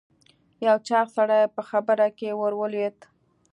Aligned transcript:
یو 0.67 0.75
چاغ 0.87 1.07
سړی 1.17 1.41
په 1.55 1.61
خبره 1.69 2.07
کې 2.17 2.29
ور 2.39 2.53
ولوېد. 2.57 2.97